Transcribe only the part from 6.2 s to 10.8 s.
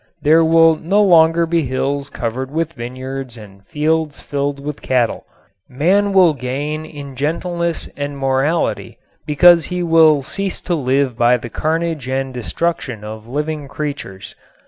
gain in gentleness and morality because he will cease to